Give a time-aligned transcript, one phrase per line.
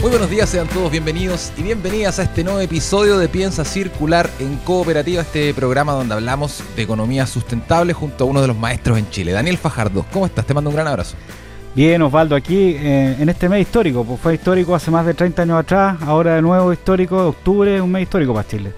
[0.00, 4.30] Muy buenos días, sean todos bienvenidos y bienvenidas a este nuevo episodio de Piensa Circular
[4.38, 8.96] en Cooperativa, este programa donde hablamos de economía sustentable junto a uno de los maestros
[8.96, 10.06] en Chile, Daniel Fajardo.
[10.10, 10.46] ¿Cómo estás?
[10.46, 11.16] Te mando un gran abrazo.
[11.74, 15.42] Bien, Osvaldo, aquí eh, en este mes histórico, pues fue histórico hace más de 30
[15.42, 18.72] años atrás, ahora de nuevo histórico, octubre, un mes histórico para Chile.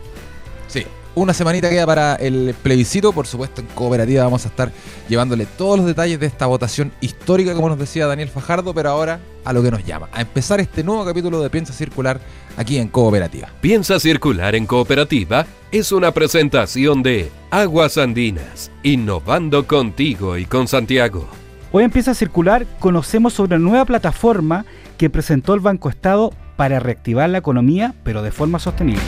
[1.14, 3.12] Una semanita queda para el plebiscito.
[3.12, 4.72] Por supuesto, en cooperativa vamos a estar
[5.10, 9.20] llevándole todos los detalles de esta votación histórica, como nos decía Daniel Fajardo, pero ahora
[9.44, 12.18] a lo que nos llama, a empezar este nuevo capítulo de Piensa Circular
[12.56, 13.48] aquí en Cooperativa.
[13.60, 21.28] Piensa Circular en Cooperativa es una presentación de Aguas Andinas, innovando contigo y con Santiago.
[21.72, 24.64] Hoy empieza a circular, conocemos sobre una nueva plataforma
[24.96, 29.02] que presentó el Banco Estado para reactivar la economía, pero de forma sostenible.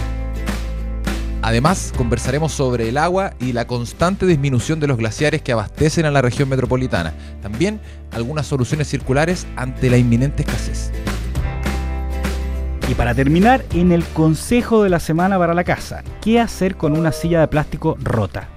[1.45, 6.11] Además, conversaremos sobre el agua y la constante disminución de los glaciares que abastecen a
[6.11, 7.13] la región metropolitana.
[7.43, 10.91] También algunas soluciones circulares ante la inminente escasez.
[12.89, 16.99] Y para terminar, en el consejo de la semana para la casa, ¿qué hacer con
[16.99, 18.49] una silla de plástico rota?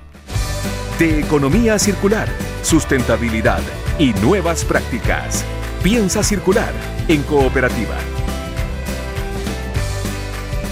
[0.98, 2.30] De economía circular,
[2.62, 3.60] sustentabilidad
[4.00, 5.44] y nuevas prácticas.
[5.84, 6.72] Piensa circular
[7.10, 7.98] en cooperativa.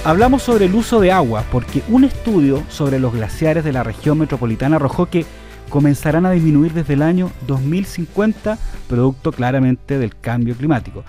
[0.05, 4.19] Hablamos sobre el uso de agua porque un estudio sobre los glaciares de la región
[4.19, 5.25] metropolitana arrojó que
[5.69, 11.03] comenzarán a disminuir desde el año 2050, producto claramente del cambio climático.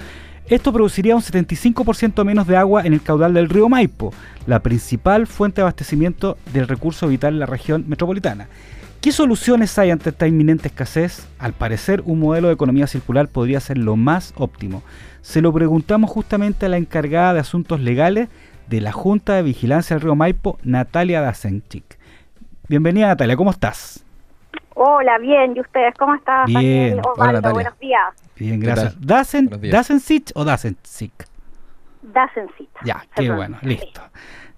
[0.46, 4.14] Esto produciría un 75% menos de agua en el caudal del río Maipo,
[4.46, 8.48] la principal fuente de abastecimiento del recurso vital en la región metropolitana.
[9.02, 11.26] ¿Qué soluciones hay ante esta inminente escasez?
[11.38, 14.82] Al parecer, un modelo de economía circular podría ser lo más óptimo.
[15.20, 18.28] Se lo preguntamos justamente a la encargada de asuntos legales
[18.68, 21.98] de la Junta de Vigilancia del Río Maipo, Natalia Dasenchik.
[22.68, 24.04] Bienvenida Natalia, ¿cómo estás?
[24.74, 26.46] Hola, bien, ¿y ustedes cómo están?
[26.46, 27.54] Bien, Hola, Natalia.
[27.54, 28.14] buenos días.
[28.36, 28.96] Bien, gracias.
[29.00, 29.48] Dasen.
[29.70, 31.12] ¿Dasenchik o Dasenchik?
[32.02, 32.80] Dasencita.
[32.84, 33.36] Ya, qué Perdón.
[33.36, 34.00] bueno, listo.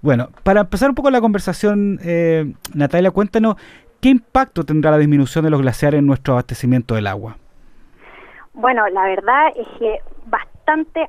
[0.00, 3.56] Bueno, para empezar un poco la conversación, eh, Natalia, cuéntanos,
[4.00, 7.36] ¿qué impacto tendrá la disminución de los glaciares en nuestro abastecimiento del agua?
[8.54, 10.57] Bueno, la verdad es que bastante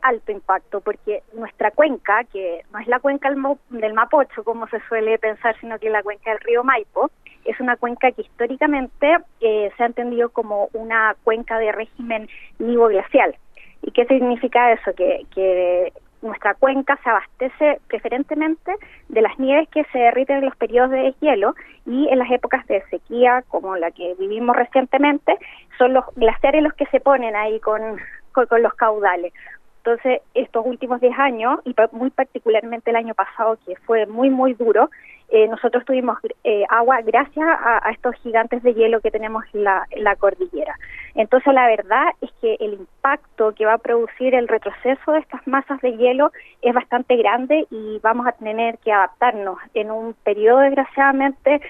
[0.01, 5.17] alto impacto, porque nuestra cuenca, que no es la cuenca del Mapocho, como se suele
[5.17, 7.09] pensar, sino que es la cuenca del río Maipo,
[7.45, 12.27] es una cuenca que históricamente eh, se ha entendido como una cuenca de régimen
[12.57, 13.35] glacial.
[13.81, 14.93] ¿Y qué significa eso?
[14.93, 18.73] Que, que nuestra cuenca se abastece preferentemente
[19.07, 21.55] de las nieves que se derriten en los periodos de deshielo
[21.85, 25.37] y en las épocas de sequía, como la que vivimos recientemente,
[25.77, 27.99] son los glaciares los que se ponen ahí con,
[28.31, 29.34] con, los caudales.
[29.78, 34.53] Entonces, estos últimos 10 años, y muy particularmente el año pasado, que fue muy, muy
[34.53, 34.90] duro,
[35.29, 40.16] eh, nosotros tuvimos eh, agua gracias a, estos gigantes de hielo que tenemos en la
[40.18, 40.75] cordillera.
[41.16, 45.45] Entonces, la verdad es que el impacto que va a producir el retroceso de estas
[45.47, 46.31] masas de hielo
[46.62, 51.62] es bastante grande y vamos a tener que adaptarnos en un periodo, desgraciadamente,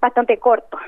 [0.00, 0.78] bastante corto.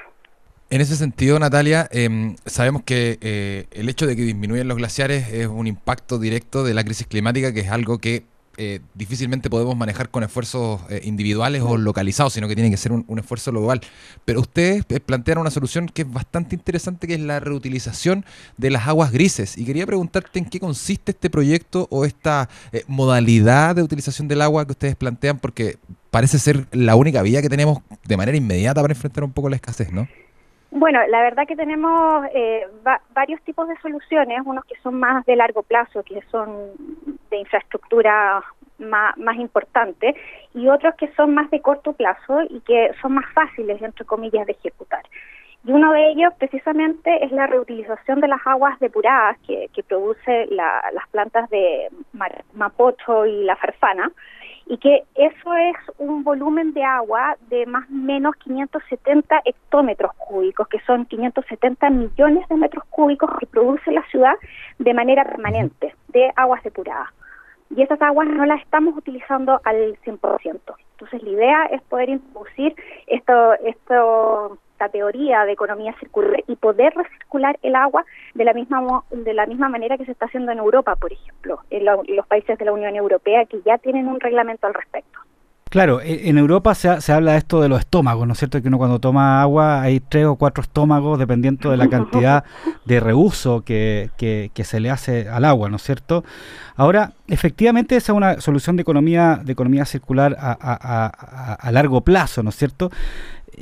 [0.70, 5.32] En ese sentido, Natalia, em, sabemos que eh, el hecho de que disminuyan los glaciares
[5.32, 8.24] es un impacto directo de la crisis climática, que es algo que
[8.60, 12.90] eh, difícilmente podemos manejar con esfuerzos eh, individuales o localizados, sino que tiene que ser
[12.90, 13.80] un, un esfuerzo global.
[14.24, 18.24] Pero ustedes eh, plantean una solución que es bastante interesante, que es la reutilización
[18.56, 19.56] de las aguas grises.
[19.56, 24.42] Y quería preguntarte en qué consiste este proyecto o esta eh, modalidad de utilización del
[24.42, 25.78] agua que ustedes plantean, porque
[26.10, 29.56] parece ser la única vía que tenemos de manera inmediata para enfrentar un poco la
[29.56, 30.08] escasez, ¿no?
[30.70, 35.24] Bueno, la verdad que tenemos eh, va- varios tipos de soluciones, unos que son más
[35.24, 36.72] de largo plazo, que son
[37.30, 38.42] de infraestructura
[38.78, 40.14] más, importante,
[40.54, 44.46] y otros que son más de corto plazo y que son más fáciles, entre comillas,
[44.46, 45.02] de ejecutar.
[45.64, 50.46] Y uno de ellos precisamente es la reutilización de las aguas depuradas que, que produce
[50.50, 51.88] la- las plantas de
[52.54, 54.12] Mapocho y la Farfana,
[54.68, 60.68] y que eso es un volumen de agua de más o menos 570 hectómetros cúbicos,
[60.68, 64.34] que son 570 millones de metros cúbicos que produce la ciudad
[64.78, 67.08] de manera permanente, de aguas depuradas.
[67.70, 70.60] Y esas aguas no las estamos utilizando al 100%.
[70.92, 72.74] Entonces la idea es poder introducir
[73.06, 78.04] esto, esto, esta teoría de economía circular y poder recircular el agua
[78.34, 81.58] de la misma de la misma manera que se está haciendo en Europa, por ejemplo,
[81.70, 85.18] en, lo- los países de la Unión Europea que ya tienen un reglamento al respecto.
[85.70, 88.62] Claro, e, en Europa se, se, habla de esto de los estómagos, ¿no es cierto?
[88.62, 92.44] Que uno cuando toma agua hay tres o cuatro estómagos dependiendo de la cantidad
[92.86, 96.24] de reuso que, que, se le hace al agua, ¿no es cierto?
[96.76, 102.00] Ahora, efectivamente esa es una solución de economía, de economía circular a, a, a largo
[102.00, 102.90] plazo, ¿no es cierto?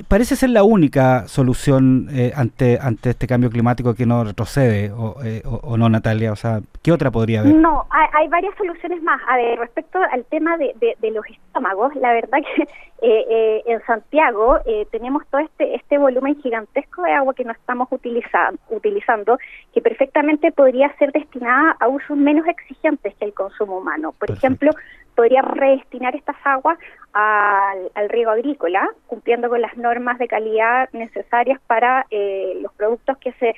[0.08, 5.16] Parece ser la única solución eh, ante ante este cambio climático que no retrocede o,
[5.25, 9.20] eh, o, no Natalia o sea qué otra podría haber no hay, varias soluciones más.
[9.28, 12.62] A ver respecto al tema de, de, los estómagos la verdad que
[13.02, 14.58] eh, en Santiago
[14.90, 19.38] tenemos todo este este volumen gigantesco de agua que no estamos utilizando utilizando
[19.72, 24.12] que perfectamente podría ser destinada a usos menos exigentes que el consumo humano.
[24.19, 24.72] Por ejemplo
[25.16, 26.78] podríamos redestinar estas aguas
[27.12, 33.16] al, al, riego agrícola, cumpliendo con las normas de calidad necesarias para eh, los productos
[33.18, 33.54] que se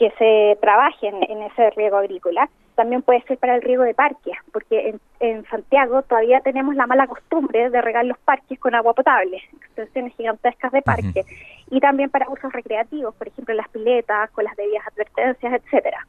[0.00, 2.48] que se trabajen en ese riego agrícola.
[2.74, 7.06] También puede ser para el riego de parques, porque en, Santiago todavía tenemos la mala
[7.06, 11.26] costumbre de regar los parques con agua potable, extensiones gigantescas de parques,
[11.70, 16.06] y también para usos recreativos, por ejemplo las piletas, con las debidas advertencias, etcétera.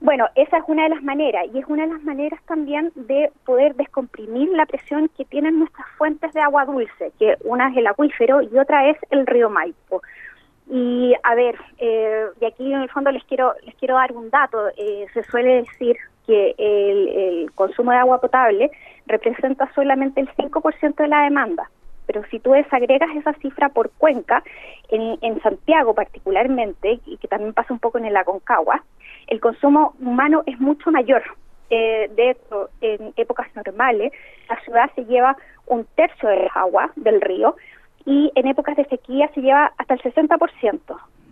[0.00, 3.30] Bueno, esa es una de las maneras y es una de las maneras también de
[3.44, 7.86] poder descomprimir la presión que tienen nuestras fuentes de agua dulce, que una es el
[7.86, 10.02] acuífero y otra es el río Maipo.
[10.68, 14.28] Y a ver, eh, y aquí en el fondo les quiero les quiero dar un
[14.30, 14.68] dato.
[14.76, 15.96] Eh, se suele decir
[16.26, 18.70] que el, el, consumo de agua potable
[19.06, 21.70] representa solamente el 5% de la demanda.
[22.06, 24.42] Pero si tú desagregas esa cifra por cuenca,
[24.88, 28.82] en, en Santiago particularmente, y que también pasa un poco en el Aconcagua,
[29.26, 31.22] el consumo humano es mucho mayor.
[31.70, 34.12] Eh, de hecho, en épocas normales,
[34.48, 35.36] la ciudad se lleva
[35.66, 37.56] un tercio del agua del río
[38.04, 40.78] y en épocas de sequía se lleva hasta el 60%.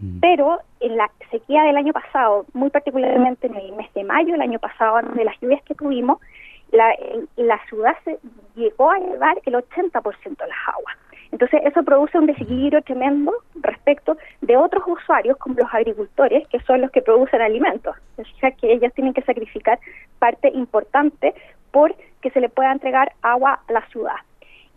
[0.00, 0.20] Mm.
[0.20, 4.40] Pero en la sequía del año pasado, muy particularmente en el mes de mayo, el
[4.40, 6.18] año pasado, de las lluvias que tuvimos,
[6.72, 6.94] la,
[7.36, 8.18] la ciudad se
[8.54, 10.96] llegó a llevar el 80% de las aguas.
[11.32, 16.80] Entonces eso produce un desequilibrio tremendo respecto de otros usuarios como los agricultores, que son
[16.80, 17.96] los que producen alimentos.
[18.16, 19.80] O sea que ellos tienen que sacrificar
[20.20, 21.34] parte importante
[21.72, 24.16] por que se le pueda entregar agua a la ciudad.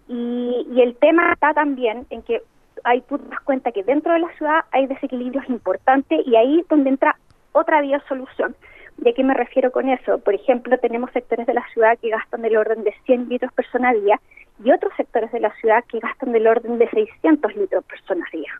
[0.07, 2.41] Y, y el tema está también en que
[2.83, 6.89] hay tú cuenta que dentro de la ciudad hay desequilibrios importantes y ahí es donde
[6.89, 7.17] entra
[7.51, 8.55] otra vía solución.
[8.97, 10.17] ¿De qué me refiero con eso?
[10.19, 13.93] Por ejemplo, tenemos sectores de la ciudad que gastan del orden de 100 litros persona
[13.93, 14.19] día
[14.63, 18.51] y otros sectores de la ciudad que gastan del orden de 600 litros persona día.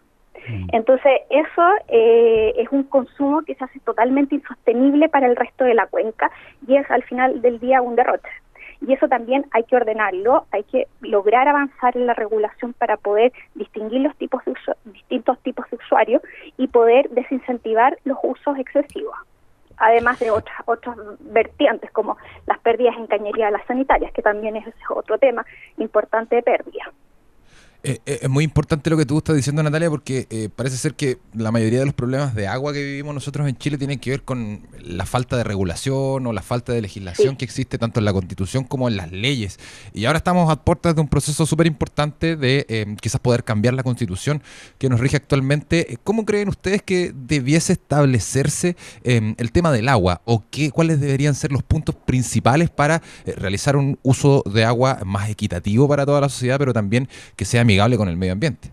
[0.48, 0.68] Mm.
[0.74, 5.74] Entonces, eso eh, es un consumo que se hace totalmente insostenible para el resto de
[5.74, 6.30] la cuenca
[6.68, 8.30] y es al final del día un derroche.
[8.80, 13.34] Y eso también hay que ordenarlo, hay que lograr avanzar en la regulación para poder
[13.56, 14.54] distinguir los tipos de
[14.86, 16.22] distintos tipos de usuarios
[16.58, 19.16] y poder desincentivar los usos excesivos
[19.78, 24.56] además de otras otras vertientes como las pérdidas en cañería de las sanitarias, que también
[24.56, 25.46] es otro tema
[25.78, 26.92] importante de pérdida.
[27.84, 30.96] Eh, eh, es muy importante lo que tú estás diciendo, Natalia, porque eh, parece ser
[30.96, 34.10] que la mayoría de los problemas de agua que vivimos nosotros en Chile tienen que
[34.10, 38.06] ver con la falta de regulación o la falta de legislación que existe tanto en
[38.06, 39.60] la Constitución como en las leyes.
[39.94, 43.84] Y ahora estamos a puertas de un proceso súper importante de quizás poder cambiar la
[43.84, 44.42] Constitución
[44.80, 45.98] que nos rige actualmente.
[46.04, 51.52] ¿Cómo creen ustedes que debiese establecerse el tema del agua o qué, cuáles deberían ser
[51.52, 56.58] los puntos principales para realizar un uso de agua más equitativo para toda la sociedad,
[56.58, 57.77] pero también que sea amigable?
[57.98, 58.70] Con el medio ambiente.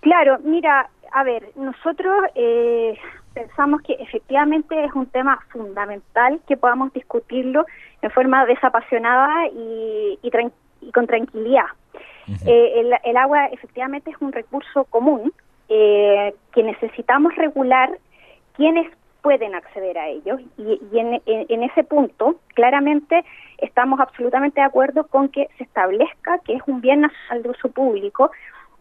[0.00, 2.98] Claro, mira, a ver, nosotros eh,
[3.34, 7.64] pensamos que efectivamente es un tema fundamental que podamos discutirlo
[8.00, 10.18] en forma desapasionada y,
[10.92, 11.66] con tranquilidad.
[12.46, 15.32] Eh, el, agua efectivamente es un recurso común
[15.68, 17.90] eh, que necesitamos regular
[18.56, 18.86] quienes
[19.22, 23.24] pueden acceder a ellos y, en, en, ese punto claramente
[23.58, 27.70] estamos absolutamente de acuerdo con que se establezca que es un bien nacional de uso
[27.70, 28.32] público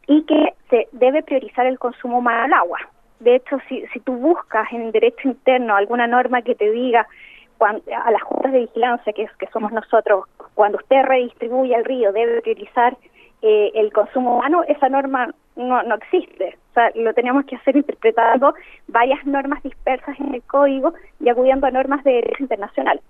[0.07, 2.79] y que se debe priorizar el consumo humano al agua.
[3.19, 7.07] De hecho, si, si tú buscas en derecho interno alguna norma que te diga
[7.59, 12.41] a las juntas de vigilancia, que, que somos nosotros, cuando usted redistribuye el río debe
[12.41, 12.97] priorizar
[13.43, 16.57] eh, el consumo humano, esa norma no, no existe.
[16.71, 18.53] O sea, lo tenemos que hacer interpretando
[18.87, 23.01] varias normas dispersas en el código y acudiendo a normas de derecho internacional.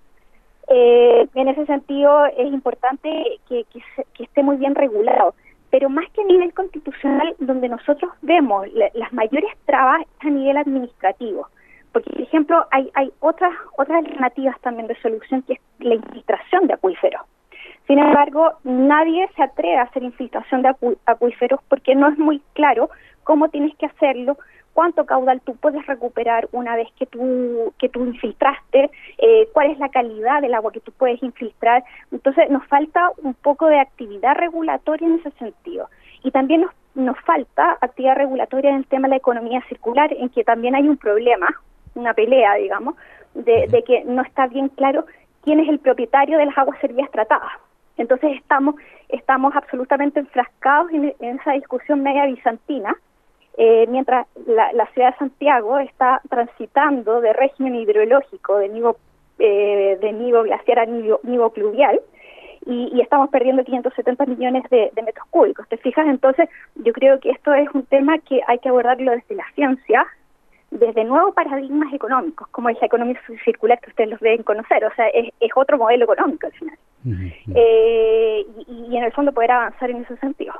[0.68, 3.64] Eh, en ese sentido es importante que,
[4.18, 5.34] esté muy bien regulado,
[5.70, 11.48] pero más que a nivel constitucional, donde nosotros vemos las mayores trabas a nivel administrativo,
[11.92, 16.66] porque por ejemplo hay, hay otras otras alternativas también de solución que es la infiltración
[16.66, 17.22] de acuíferos.
[17.86, 20.72] Sin embargo, nadie se atreve a hacer infiltración de
[21.06, 22.90] acuíferos porque no es muy claro
[23.24, 24.38] cómo tienes que hacerlo,
[24.72, 29.78] cuánto caudal tú puedes recuperar una vez que tú que tú infiltraste, eh, cuál es
[29.78, 31.84] la calidad del agua que tú puedes infiltrar.
[32.10, 35.88] Entonces nos falta un poco de actividad regulatoria en ese sentido.
[36.24, 40.28] Y también nos, nos falta actividad regulatoria en el tema de la economía circular, en
[40.28, 41.48] que también hay un problema,
[41.94, 42.94] una pelea, digamos,
[43.34, 45.04] de, de que no está bien claro
[45.42, 47.52] quién es el propietario de las aguas servidas tratadas.
[47.96, 48.76] Entonces estamos,
[49.08, 52.94] estamos absolutamente enfrascados en, esa discusión media bizantina,
[53.58, 58.96] eh, mientras la, ciudad de Santiago está transitando de régimen hidrológico de nivo,
[59.38, 62.00] eh, de nivo glaciar a nivo, nivo pluvial,
[62.64, 65.68] y, estamos perdiendo 570 millones de, de, metros cúbicos.
[65.68, 66.06] ¿Te fijas?
[66.06, 70.06] Entonces, yo creo que esto es un tema que hay que abordarlo desde la ciencia,
[70.72, 74.94] desde nuevos paradigmas económicos, como es la economía circular que ustedes los deben conocer, o
[74.94, 76.78] sea, es, otro modelo económico al final.
[77.54, 80.54] Eh, y, en el fondo poder avanzar en ese sentido.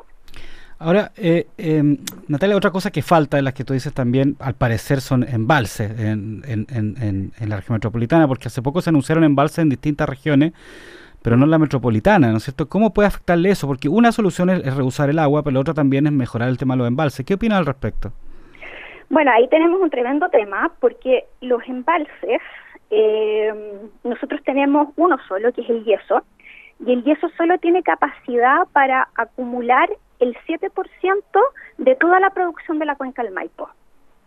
[0.83, 4.55] Ahora, eh, em, Natalia, otra cosa que falta, de las que tú dices también, al
[4.55, 6.43] parecer son embalses en,
[7.47, 10.53] la región metropolitana, porque hace poco se anunciaron embalses en distintas regiones,
[11.23, 12.69] pero no en la metropolitana, ¿no es cierto?
[12.69, 13.69] ¿Cómo puede afectarle eso?
[13.69, 16.59] Porque una solución es, es reusar el agua, pero la otra también es mejorar el
[16.59, 17.25] tema de los embalses.
[17.25, 18.13] ¿Qué opina al respecto?
[19.09, 22.41] Bueno, ahí tenemos un tremendo tema porque los embalses,
[22.91, 23.53] eh,
[24.03, 26.25] nosotros tenemos uno solo, que es el yeso,
[26.85, 29.89] y el yeso solo tiene capacidad para acumular
[30.23, 30.71] el 7%
[31.79, 33.69] de toda la producción de la cuenca del Maipo.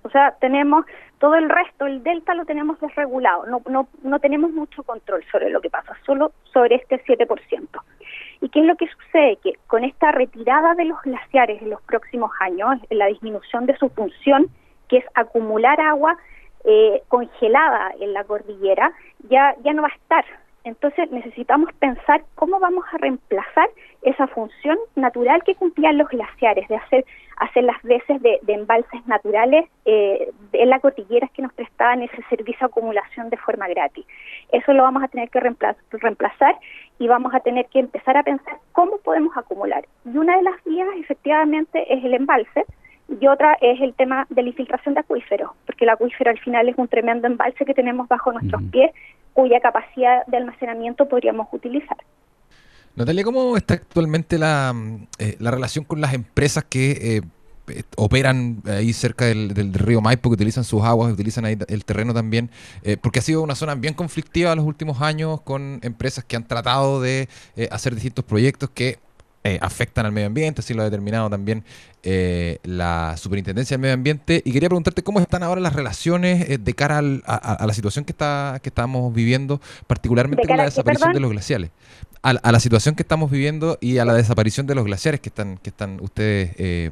[0.03, 0.85] O sea, tenemos
[1.17, 5.49] todo el resto, el delta lo tenemos desregulado, no, no, no tenemos mucho control sobre
[5.49, 7.27] lo que pasa, solo sobre este 7%.
[8.41, 9.37] ¿Y qué es lo que sucede?
[9.37, 13.89] Que con esta retirada de los glaciares en los próximos años, la disminución de su
[13.89, 14.47] función,
[14.89, 16.17] que es acumular agua
[16.65, 18.91] eh, congelada en la cordillera,
[19.29, 20.25] ya, ya no va a estar.
[20.65, 23.69] Entonces necesitamos pensar cómo vamos a reemplazar
[24.01, 27.05] esa función natural que cumplían los glaciares, de hacer,
[27.37, 32.59] hacer las veces de, embalses naturales eh, en la cordillera que nos prestaban ese servicio
[32.61, 34.07] de acumulación de forma gratis.
[34.51, 36.55] Eso lo vamos a tener que reemplazar
[36.97, 39.85] y vamos a tener que empezar a pensar cómo podemos acumular.
[40.03, 42.65] Y una de las vías efectivamente es el embalse,
[43.07, 46.67] y otra es el tema de la infiltración de acuíferos, porque el acuífero al final
[46.69, 48.91] es un tremendo embalse que tenemos bajo nuestros pies,
[49.35, 51.97] cuya capacidad de almacenamiento podríamos utilizar.
[52.95, 54.73] Natalia, ¿cómo está actualmente la,
[55.19, 57.21] eh, la relación con las empresas que
[57.67, 62.13] eh, operan ahí cerca del, río Maipo, que utilizan sus aguas, utilizan ahí el terreno
[62.13, 62.49] también?
[62.83, 66.37] Eh, porque ha sido una zona bien conflictiva en los últimos años con empresas que
[66.37, 67.27] han tratado de
[67.71, 68.99] hacer distintos proyectos que
[69.47, 71.63] eh, afectan al medio ambiente, así lo ha determinado también
[72.01, 74.41] eh, la Superintendencia del Medio Ambiente.
[74.43, 78.11] Y quería preguntarte cómo están ahora las relaciones eh, de cara a, la situación que
[78.11, 81.69] está que estamos viviendo, particularmente con la desaparición de los glaciares.
[82.23, 85.59] A, la situación que estamos viviendo y a la desaparición de los glaciares que están,
[85.59, 86.91] que están ustedes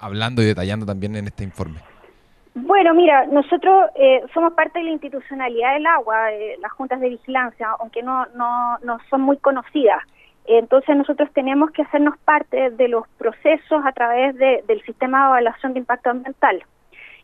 [0.00, 1.78] hablando y detallando también en este informe.
[2.54, 3.90] Bueno, mira, nosotros
[4.34, 6.16] somos parte de la institucionalidad del agua,
[6.60, 10.02] las juntas de vigilancia, aunque no, no, no son muy conocidas.
[10.46, 15.74] Entonces nosotros tenemos que hacernos parte de los procesos a través del sistema de evaluación
[15.74, 16.62] de impacto ambiental.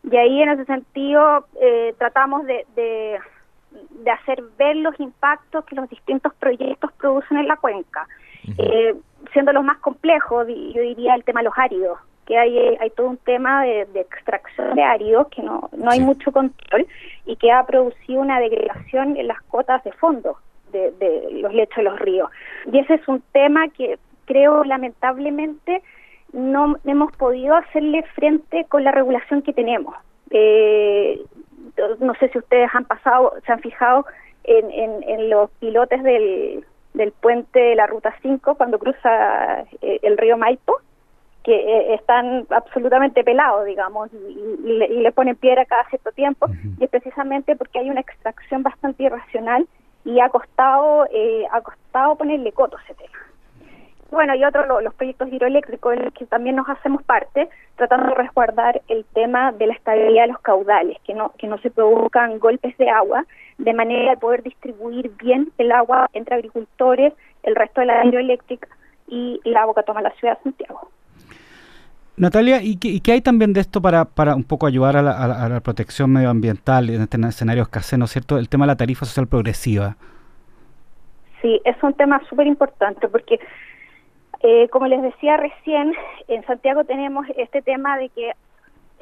[0.09, 3.19] Y ahí en ese sentido eh, tratamos de, de,
[4.11, 8.07] hacer ver los impactos que los distintos proyectos producen en la cuenca.
[8.57, 8.95] Eh,
[9.33, 13.07] siendo los más complejos, yo diría el tema de los áridos, que hay, hay todo
[13.07, 16.87] un tema de, extracción de áridos que no, no hay mucho control
[17.25, 20.37] y que ha producido una degradación en las cotas de fondo
[20.71, 22.29] de, los lechos de los ríos.
[22.71, 25.81] Y ese es un tema que creo lamentablemente
[26.33, 29.95] no hemos podido hacerle frente con la regulación que tenemos.
[30.29, 31.21] Eh,
[31.99, 34.05] no sé si ustedes han pasado, se han fijado
[34.43, 40.17] en, en, los pilotes del, del puente de la Ruta 5 cuando cruza eh, el
[40.17, 40.77] río Maipo,
[41.43, 46.47] que eh, están absolutamente pelados, digamos, y, le, ponen piedra cada cierto tiempo,
[46.77, 49.65] y es precisamente porque hay una extracción bastante irracional
[50.07, 53.17] y ha costado, eh, ha costado ponerle coto a ese tema.
[54.09, 58.15] Bueno, y otros los proyectos hidroeléctricos en los que también nos hacemos parte, tratando de
[58.15, 62.39] resguardar el tema de la estabilidad de los caudales, que no, que no se produzcan
[62.39, 63.25] golpes de agua,
[63.57, 67.11] de manera de poder distribuir bien el agua entre agricultores,
[67.43, 68.69] el resto de la hidroeléctrica
[69.09, 70.89] y la que toma la ciudad de Santiago.
[72.19, 76.11] Natalia, ¿y qué, hay también de esto para, para un poco ayudar a la, protección
[76.11, 78.39] medioambiental en este escenario escasez, ¿no es cierto?
[78.39, 79.95] El tema de la tarifa social progresiva.
[81.43, 83.39] Sí, es un tema súper importante porque,
[84.41, 85.93] eh, como les decía recién,
[86.27, 88.31] en Santiago tenemos este tema de que,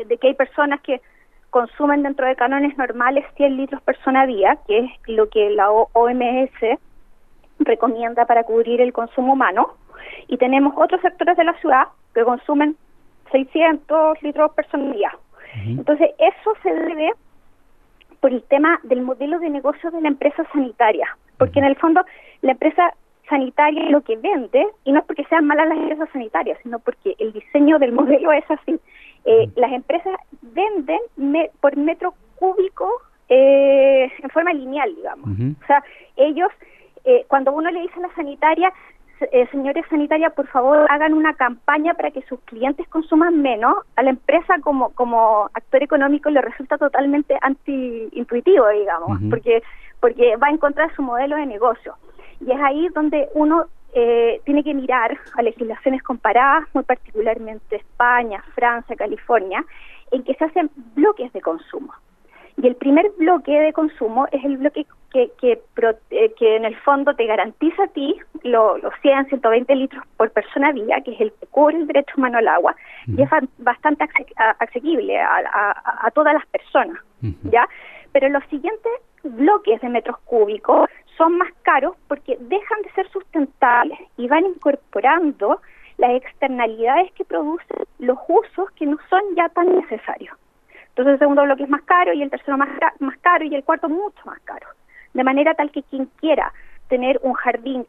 [0.03, 0.99] de que hay personas que
[1.51, 6.79] consumen dentro de canones normales 100 litros persona día, que es lo que la OMS
[7.59, 9.69] recomienda para cubrir el consumo humano,
[10.27, 12.75] y tenemos otros sectores de la ciudad que consumen
[13.35, 14.93] 600 litros por persona
[15.65, 17.11] Entonces, eso se debe
[18.21, 21.05] por el tema del modelo de negocio de la empresa sanitaria,
[21.37, 22.01] porque en el fondo
[22.41, 22.93] la empresa
[23.27, 27.15] sanitaria lo que vende, y no es porque sean malas las empresas sanitarias, sino porque
[27.19, 28.79] el diseño del modelo es así.
[29.25, 30.99] Eh, las empresas venden
[31.59, 32.89] por metro cúbico
[33.27, 35.27] eh, en forma lineal, digamos.
[35.61, 35.83] O sea,
[36.15, 36.51] ellos,
[37.03, 38.71] eh, cuando uno le dice a la sanitaria,
[39.21, 44.03] eh, señores sanitarias, por favor hagan una campaña para que sus clientes consuman menos, a
[44.03, 49.63] la empresa como, como actor económico le resulta totalmente anti-intuitivo, digamos, porque,
[49.99, 51.95] porque va a encontrar su modelo de negocio.
[52.41, 58.43] Y es ahí donde uno eh, tiene que mirar a legislaciones comparadas, muy particularmente España,
[58.53, 59.63] Francia, California,
[60.11, 61.93] en que se hacen bloques de consumo.
[62.57, 65.61] Y el primer bloque de consumo es el bloque que, que,
[66.11, 70.71] eh, que en el fondo te garantiza a ti los 100, 120 litros por persona
[70.71, 72.75] día, que es el que cubre el derecho humano al agua,
[73.07, 74.05] y es bastante
[74.59, 76.97] asequible a, todas las personas,
[77.51, 77.67] ¿ya?
[78.11, 78.91] Pero los siguientes
[79.23, 85.61] bloques de metros cúbicos son más caros porque dejan de ser sustentables y van incorporando
[85.97, 90.37] las externalidades que producen los usos que no son ya tan necesarios.
[90.95, 93.65] Entonces el segundo bloque es más caro y el tercero más, más caro y el
[93.65, 94.65] cuarto mucho más caro.
[95.13, 96.53] De manera tal que quien quiera
[96.87, 97.85] tener un jardín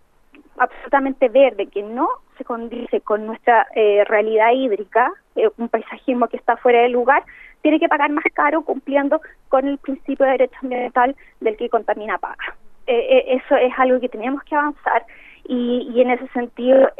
[0.58, 6.36] absolutamente verde que no se condice con nuestra eh, realidad hídrica, eh, un paisajismo que
[6.36, 7.22] está fuera del lugar,
[7.62, 9.20] tiene que pagar más caro cumpliendo
[9.50, 12.56] con el principio de derecho ambiental del que contamina paga.
[12.88, 15.04] Eh, eso es algo que tenemos que avanzar
[15.48, 16.90] y, y en ese sentido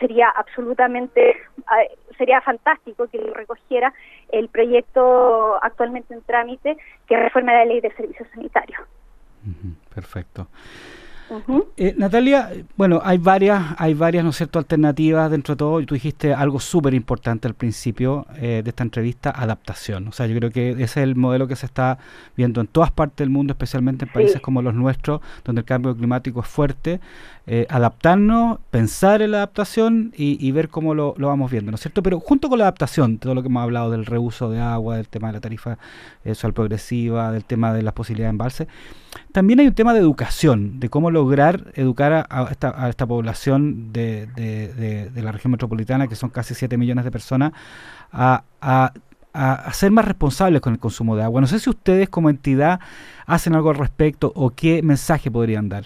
[0.00, 1.36] sería absolutamente
[2.18, 3.92] sería fantástico que lo recogiera
[4.30, 6.76] el proyecto actualmente en trámite
[7.06, 8.80] que reforma la ley de servicios sanitarios.
[9.94, 10.48] perfecto.
[11.76, 15.80] Eh, Natalia, bueno, hay varias, hay varias, ¿no es cierto?, alternativas dentro de todo.
[15.80, 20.08] Y tú dijiste algo súper importante al principio eh, de esta entrevista, adaptación.
[20.08, 21.98] O sea, yo creo que ese es el modelo que se está
[22.36, 25.96] viendo en todas partes del mundo, especialmente en países como los nuestros, donde el cambio
[25.96, 27.00] climático es fuerte.
[27.48, 32.02] Eh, adaptarnos, pensar en la adaptación y, ver cómo lo, vamos viendo, ¿no es cierto?
[32.02, 35.08] Pero junto con la adaptación, todo lo que hemos hablado del reuso de agua, del
[35.08, 35.78] tema de la tarifa
[36.24, 38.68] social progresiva, del tema de las posibilidades de embalse,
[39.36, 45.30] también hay un tema de educación, de cómo lograr educar a, esta, población de, la
[45.30, 47.52] región metropolitana, que son casi 7 millones de personas,
[48.10, 51.42] a, a, ser más responsables con el consumo de agua.
[51.42, 52.80] No sé si ustedes como entidad
[53.26, 55.82] hacen algo al respecto o qué mensaje podrían dar.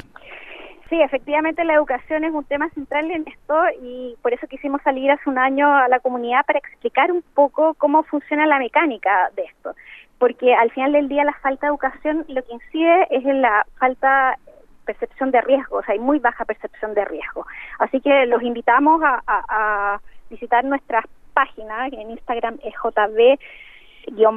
[0.88, 5.10] Sí, efectivamente la educación es un tema central en esto y por eso quisimos salir
[5.10, 9.42] hace un año a la comunidad para explicar un poco cómo funciona la mecánica de
[9.42, 9.74] esto.
[10.20, 13.66] Porque al final del día la falta de educación lo que incide es en la
[13.78, 14.36] falta
[14.84, 17.46] percepción de riesgo, o sea, hay muy baja percepción de riesgo.
[17.78, 21.04] Así que los invitamos a, visitar nuestras
[21.34, 24.30] páginas, en Instagram es jb-río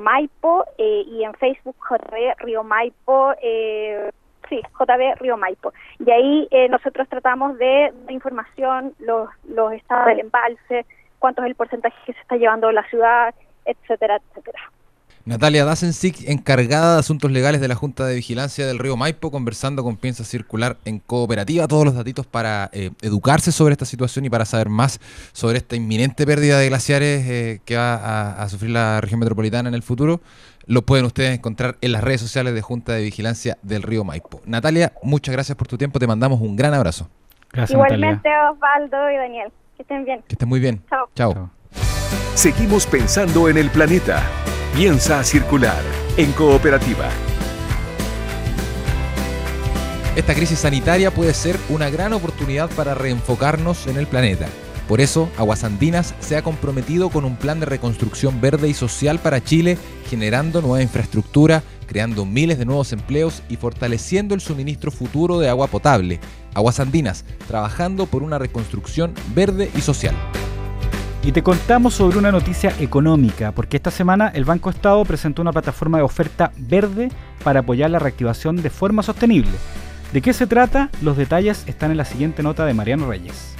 [0.00, 3.32] Maipo eh, y en Facebook jb río Maipo.
[3.40, 4.10] Eh,
[4.50, 5.72] sí, JB Río Maipo.
[5.98, 10.84] Y ahí eh, nosotros tratamos de, información, los, los estados del embalse,
[11.18, 14.60] cuánto es el porcentaje que se está llevando la ciudad, etcétera, etcétera.
[15.24, 19.84] Natalia Dasensic, encargada de asuntos legales de la Junta de Vigilancia del Río Maipo, conversando
[19.84, 21.68] con Piensa Circular en cooperativa.
[21.68, 24.98] Todos los datitos para eh, educarse sobre esta situación y para saber más
[25.32, 29.74] sobre esta inminente pérdida de glaciares eh, que va a, sufrir la región metropolitana en
[29.74, 30.20] el futuro,
[30.66, 34.40] lo pueden ustedes encontrar en las redes sociales de Junta de Vigilancia del Río Maipo.
[34.46, 35.98] Natalia, muchas gracias por tu tiempo.
[35.98, 37.08] Te mandamos un gran abrazo.
[37.52, 39.52] Gracias, Igualmente, Osvaldo y Daniel.
[39.76, 40.22] Que estén bien.
[40.26, 40.82] Que estén muy bien.
[40.88, 41.08] Chao.
[41.14, 41.50] Chao.
[42.34, 44.22] Seguimos pensando en el planeta.
[44.74, 45.82] Piensa circular
[46.16, 47.08] en cooperativa.
[50.14, 54.46] Esta crisis sanitaria puede ser una gran oportunidad para reenfocarnos en el planeta.
[54.86, 59.18] Por eso, Aguas Andinas se ha comprometido con un plan de reconstrucción verde y social
[59.18, 59.76] para Chile,
[60.08, 65.66] generando nueva infraestructura, creando miles de nuevos empleos y fortaleciendo el suministro futuro de agua
[65.66, 66.20] potable.
[66.54, 70.14] Aguas Andinas, trabajando por una reconstrucción verde y social.
[71.22, 75.52] Y te contamos sobre una noticia económica, porque esta semana el Banco Estado presentó una
[75.52, 77.10] plataforma de oferta verde
[77.44, 79.52] para apoyar la reactivación de forma sostenible.
[80.14, 80.88] ¿De qué se trata?
[81.02, 83.54] Los detalles están en la siguiente nota de Mariano Reyes.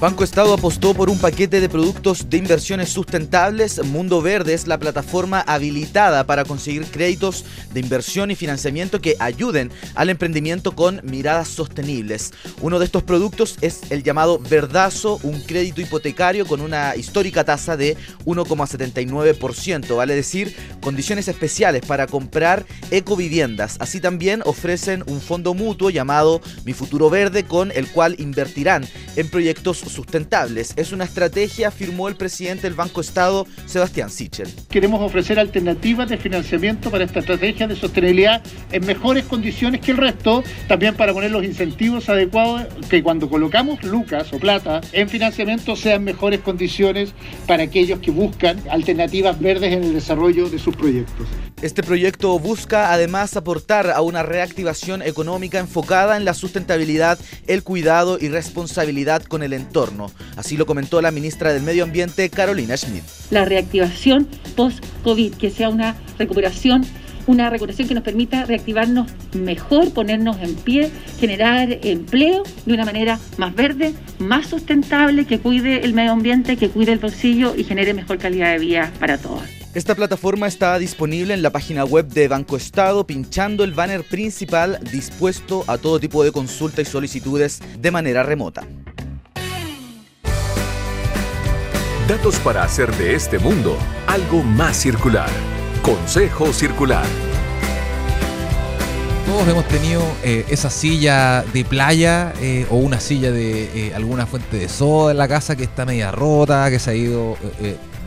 [0.00, 3.84] Banco Estado apostó por un paquete de productos de inversiones sustentables.
[3.84, 9.70] Mundo Verde es la plataforma habilitada para conseguir créditos de inversión y financiamiento que ayuden
[9.94, 12.32] al emprendimiento con miradas sostenibles.
[12.62, 17.76] Uno de estos productos es el llamado Verdazo, un crédito hipotecario con una histórica tasa
[17.76, 23.76] de 1,79%, vale decir, condiciones especiales para comprar ecoviviendas.
[23.80, 29.28] Así también ofrecen un fondo mutuo llamado Mi Futuro Verde con el cual invertirán en
[29.28, 30.72] proyectos sustentables.
[30.76, 34.48] Es una estrategia, afirmó el presidente del Banco Estado, Sebastián Sichel.
[34.68, 39.96] Queremos ofrecer alternativas de financiamiento para esta estrategia de sostenibilidad en mejores condiciones que el
[39.96, 45.76] resto, también para poner los incentivos adecuados que cuando colocamos lucas o plata en financiamiento
[45.76, 47.12] sean mejores condiciones
[47.46, 51.26] para aquellos que buscan alternativas verdes en el desarrollo de sus proyectos.
[51.62, 58.18] Este proyecto busca además aportar a una reactivación económica enfocada en la sustentabilidad, el cuidado
[58.18, 59.79] y responsabilidad con el entorno.
[60.36, 63.02] Así lo comentó la ministra del Medio Ambiente, Carolina Schmidt.
[63.30, 66.84] La reactivación post-COVID, que sea una recuperación
[67.26, 70.90] una recuperación que nos permita reactivarnos mejor, ponernos en pie,
[71.20, 76.70] generar empleo de una manera más verde, más sustentable, que cuide el medio ambiente, que
[76.70, 79.42] cuide el bolsillo y genere mejor calidad de vida para todos.
[79.72, 84.80] Esta plataforma está disponible en la página web de Banco Estado pinchando el banner principal
[84.90, 88.66] dispuesto a todo tipo de consulta y solicitudes de manera remota.
[92.10, 95.30] Datos para hacer de este mundo algo más circular.
[95.80, 97.06] Consejo Circular.
[99.24, 104.26] Todos hemos tenido eh, esa silla de playa eh, o una silla de eh, alguna
[104.26, 107.36] fuente de soda en la casa que está media rota, que se ha ido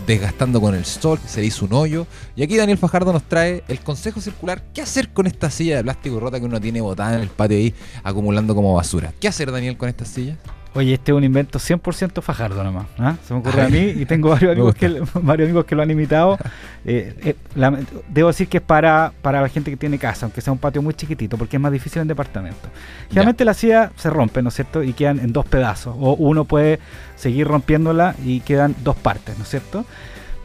[0.05, 2.05] desgastando con el sol, que se hizo un hoyo.
[2.35, 4.61] Y aquí Daniel Fajardo nos trae el consejo circular.
[4.73, 7.55] ¿Qué hacer con esta silla de plástico rota que uno tiene botada en el patio
[7.55, 9.13] ahí acumulando como basura?
[9.17, 10.37] ¿Qué hacer Daniel con esta silla?
[10.75, 12.87] Oye, este es un invento 100% fajardo nomás.
[12.97, 13.15] ¿ah?
[13.27, 15.91] Se me ocurre a mí y tengo varios amigos, que, varios amigos que lo han
[15.91, 16.37] imitado.
[16.85, 20.51] Eh, eh, debo decir que es para, para la gente que tiene casa, aunque sea
[20.51, 22.67] un patio muy chiquitito, porque es más difícil en departamento.
[23.07, 24.83] Generalmente la silla se rompe, ¿no es cierto?
[24.83, 25.95] Y quedan en dos pedazos.
[25.97, 26.81] O uno puede
[27.15, 29.85] seguir rompiéndola y quedan dos partes, ¿no es cierto?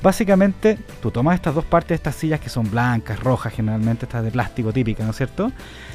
[0.01, 4.23] Básicamente, tú tomas estas dos partes de estas sillas que son blancas, rojas, generalmente estas
[4.25, 5.51] de plástico típicas, ¿no es cierto?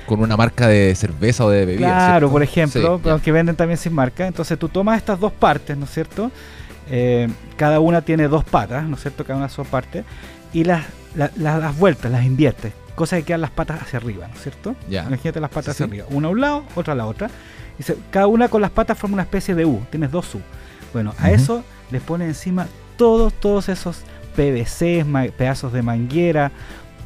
[0.05, 1.87] Con una marca de cerveza o de bebida.
[1.87, 4.27] Claro, por ejemplo, aunque venden también sin marca.
[4.27, 6.31] Entonces tú tomas estas dos partes, ¿no es cierto?
[6.89, 9.23] Eh, cada una tiene dos patas, ¿no es cierto?
[9.23, 10.03] Cada una sus partes.
[10.51, 10.83] Y las,
[11.15, 12.73] las, vueltas, las inviertes.
[12.95, 14.75] Cosa que quedan las patas hacia arriba, ¿no es cierto?
[14.89, 16.05] Imagínate las patas hacia arriba.
[16.09, 17.29] Una a un lado, otra a la otra.
[17.79, 19.81] Y cada una con las patas forma una especie de U.
[19.89, 20.41] Tienes dos U.
[20.91, 24.03] Bueno, a eso les pones encima todos, todos esos
[24.36, 25.06] PVCs,
[25.38, 26.51] pedazos de manguera,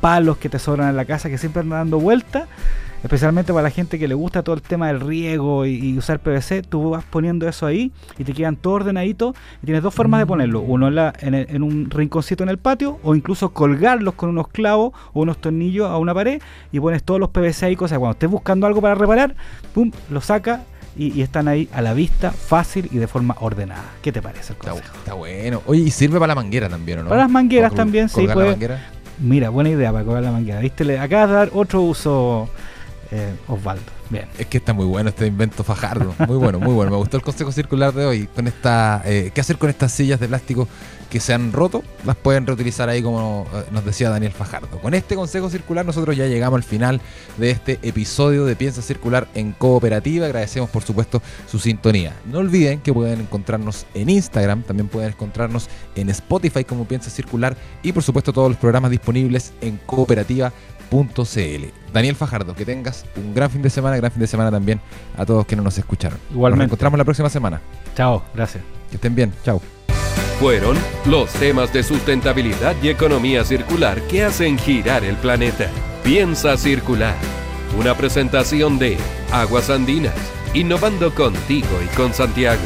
[0.02, 2.47] palos que te sobran en la casa que siempre andan dando vuelta,
[3.04, 6.63] especialmente para la gente que le gusta todo el tema del riego y, usar PVC,
[6.63, 10.26] tú vas poniendo eso ahí y te quedan todo ordenadito y tienes dos formas de
[10.26, 10.28] mm.
[10.28, 14.93] ponerlo, uno en, en, un rinconcito en el patio o incluso colgarlos con unos clavos
[15.13, 18.30] o unos tornillos a una pared y pones todos los PVC ahí, cosa cuando estés
[18.30, 19.36] buscando algo para reparar,
[19.73, 20.62] pum, lo saca
[20.97, 23.86] y, están ahí a la vista, fácil y de forma ordenada.
[24.01, 24.95] ¿Qué te parece el consejo?
[24.97, 25.62] Está, bueno.
[25.65, 27.10] Oye, y sirve para la manguera también, no?
[27.10, 28.27] Para las mangueras también, sí.
[28.27, 28.57] Puede,
[29.19, 30.60] mira, buena idea para colgar la manguera.
[30.60, 30.83] ¿Viste?
[30.86, 32.49] Le acabas de dar otro uso,
[33.12, 33.96] eh, Osvaldo.
[34.10, 34.26] Bien.
[34.38, 36.13] Es que está muy bueno este invento fajardo.
[36.28, 36.91] Muy bueno, muy bueno.
[36.91, 38.28] Me gustó el consejo circular de hoy.
[38.28, 40.67] Con esta, eh, ¿Qué hacer con estas sillas de plástico
[41.10, 41.84] que se han roto?
[42.06, 44.80] Las pueden reutilizar ahí como eh, nos decía Daniel Fajardo.
[44.80, 47.02] Con este consejo circular nosotros ya llegamos al final
[47.38, 50.26] de este episodio de Piensa Circular en Cooperativa.
[50.26, 52.13] Agradecemos por supuesto su sintonía.
[52.26, 57.58] No olviden que pueden encontrarnos en Instagram, también pueden encontrarnos en Spotify como Piensa Circular
[57.84, 59.78] y por supuesto todos los programas disponibles en
[61.93, 64.80] Daniel Fajardo, que tengas un gran fin de semana, gran fin de semana también
[65.17, 66.19] a todos que no nos escucharon.
[66.32, 66.63] Igualmente.
[66.63, 67.62] Nos encontramos la próxima semana.
[67.95, 68.63] Chao, gracias.
[68.89, 69.62] Que estén bien, chao.
[70.39, 75.67] Fueron los temas de sustentabilidad y economía circular que hacen girar el planeta.
[76.04, 77.15] Piensa circular.
[77.78, 78.97] Una presentación de
[79.32, 80.13] Aguas Andinas,
[80.54, 82.62] innovando contigo y con Santiago.